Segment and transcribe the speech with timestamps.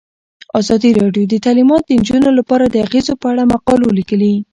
[0.59, 4.33] ازادي راډیو د تعلیمات د نجونو لپاره د اغیزو په اړه مقالو لیکلي.